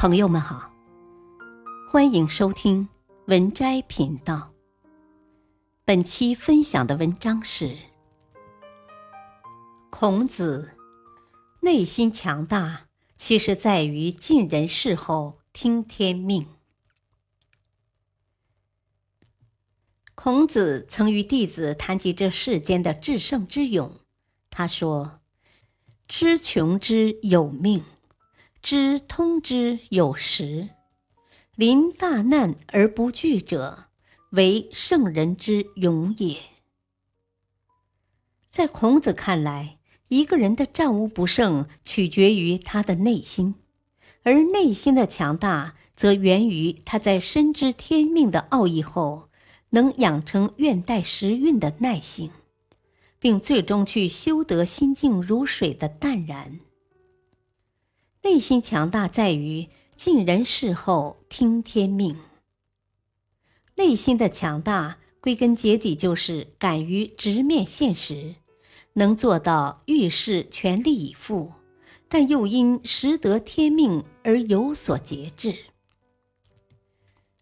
[0.00, 0.72] 朋友们好，
[1.86, 2.88] 欢迎收听
[3.26, 4.50] 文摘频道。
[5.84, 7.76] 本期分享的文章是：
[9.90, 10.74] 孔子
[11.60, 12.86] 内心强大，
[13.18, 16.46] 其实在于尽人事后听天命。
[20.14, 24.00] 孔子曾与弟子谈及这世间的至圣之勇，
[24.48, 25.20] 他说
[26.08, 27.84] ：“知穷之有命。”
[28.62, 30.68] 知通之有时，
[31.56, 33.86] 临大难而不惧者，
[34.32, 36.36] 为圣人之勇也。
[38.50, 43.54] 在孔子看来，一个人的战无不胜取决于他的内心，
[44.24, 49.30] 而内心的强大则源于他在深知天命的奥义后，
[49.70, 52.30] 能养成愿待时运的耐性，
[53.18, 56.60] 并最终去修得心静如水的淡然。
[58.22, 62.16] 内心强大在于尽人事后听天命。
[63.76, 68.34] 内心的强大归根结底就是敢于直面现实，
[68.92, 71.52] 能做到遇事全力以赴，
[72.08, 75.52] 但又因识得天命而有所节制。《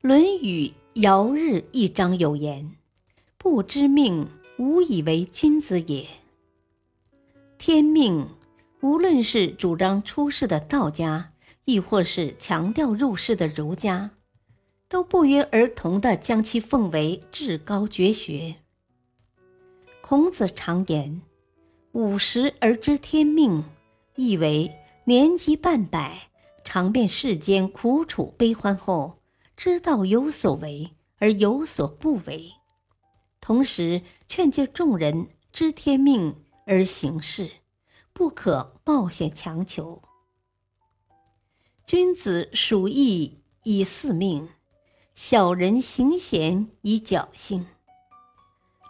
[0.00, 2.72] 论语·尧日》一章有言
[3.38, 6.06] ：“不知命，无以为君子也。”
[7.58, 8.28] 天命。
[8.84, 11.32] 无论是主张出世的道家，
[11.64, 14.10] 亦或是强调入世的儒家，
[14.90, 18.56] 都不约而同地将其奉为至高绝学。
[20.02, 21.22] 孔子常言
[21.92, 23.64] ：“五十而知天命”，
[24.16, 24.70] 意为
[25.04, 26.28] 年纪半百，
[26.62, 29.18] 尝遍世间苦楚悲欢后，
[29.56, 32.52] 知道有所为而有所不为，
[33.40, 37.48] 同时劝诫众人知天命而行事。
[38.14, 40.00] 不可冒险强求。
[41.84, 44.48] 君子属义以四命，
[45.14, 47.66] 小人行贤以侥幸。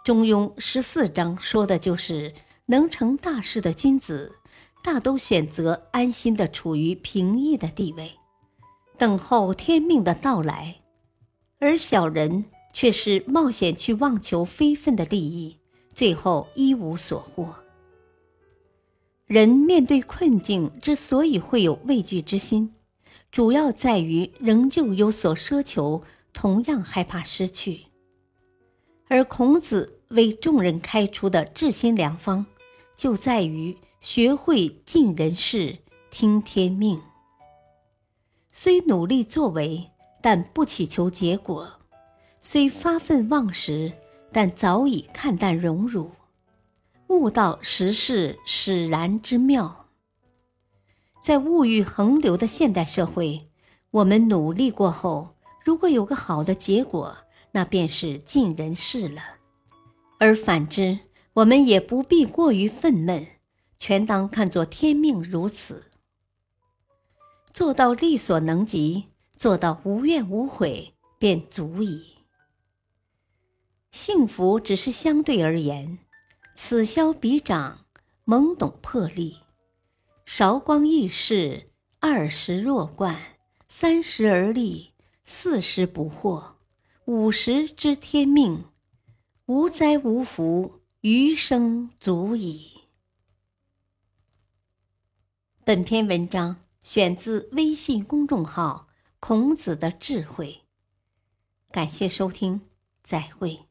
[0.05, 2.35] 中庸十四章说的就是
[2.67, 4.35] 能成大事的君子，
[4.83, 8.19] 大都选择安心的处于平易的地位，
[8.95, 10.75] 等候天命的到来；
[11.57, 15.57] 而小人却是冒险去妄求非分的利益，
[15.95, 17.64] 最后一无所获。
[19.25, 22.75] 人面对困境之所以会有畏惧之心，
[23.31, 27.85] 主要在于仍旧有所奢求，同样害怕失去。
[29.07, 32.45] 而孔子为众人开出的治心良方，
[32.95, 35.79] 就在于学会尽人事，
[36.11, 37.01] 听天命。
[38.51, 39.89] 虽努力作为，
[40.21, 41.65] 但不祈求结果；
[42.41, 43.91] 虽发愤忘食，
[44.31, 46.11] 但早已看淡荣辱。
[47.07, 49.87] 悟道时事使然之妙。
[51.23, 53.49] 在物欲横流的现代社会，
[53.91, 57.15] 我们努力过后，如果有个好的结果，
[57.51, 59.21] 那便是尽人事了；
[60.19, 60.99] 而反之，
[61.33, 63.25] 我们也不必过于愤懑，
[63.77, 65.91] 全当看作天命如此。
[67.53, 69.05] 做到力所能及，
[69.37, 72.15] 做到无怨无悔，便足矣。
[73.91, 75.99] 幸福只是相对而言。
[76.57, 77.85] 此消彼长，
[78.25, 79.41] 懵懂破例；
[80.23, 83.13] 韶光易逝，二十若冠；
[83.67, 84.93] 三十而立，
[85.25, 86.53] 四十不惑，
[87.05, 88.63] 五十知天命，
[89.47, 92.83] 无灾无福，余生足矣。
[95.65, 98.87] 本篇文章选自微信公众号
[99.19, 100.61] “孔子的智慧”，
[101.69, 102.61] 感谢收听，
[103.03, 103.65] 再会。